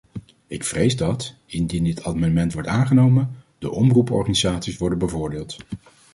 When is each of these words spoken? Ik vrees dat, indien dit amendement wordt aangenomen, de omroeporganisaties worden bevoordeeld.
Ik 0.47 0.63
vrees 0.63 0.95
dat, 0.95 1.33
indien 1.45 1.83
dit 1.83 2.03
amendement 2.03 2.53
wordt 2.53 2.67
aangenomen, 2.67 3.35
de 3.59 3.71
omroeporganisaties 3.71 4.77
worden 4.77 4.97
bevoordeeld. 4.99 5.57